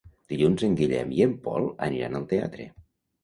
Dilluns 0.31 0.63
en 0.67 0.77
Guillem 0.79 1.11
i 1.17 1.19
en 1.25 1.35
Pol 1.47 1.69
aniran 1.89 2.17
al 2.21 2.27
teatre. 2.33 2.65